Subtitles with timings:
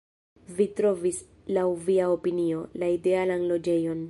[0.59, 1.19] Vi trovis,
[1.57, 3.99] laŭ via opinio, la idealan loĝejon.